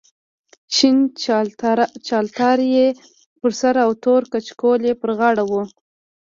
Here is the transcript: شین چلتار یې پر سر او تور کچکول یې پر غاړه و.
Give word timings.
شین 0.75 0.97
چلتار 2.11 2.57
یې 2.73 2.87
پر 3.39 3.51
سر 3.59 3.75
او 3.85 3.91
تور 4.03 4.21
کچکول 4.33 4.79
یې 4.87 4.93
پر 5.01 5.09
غاړه 5.19 5.43
و. 5.49 5.51